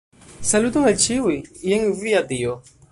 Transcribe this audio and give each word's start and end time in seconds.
Saluton 0.51 0.87
al 0.93 0.97
ĉiuj, 1.03 1.37
jen 1.73 1.87
via 2.03 2.27
dio. 2.35 2.61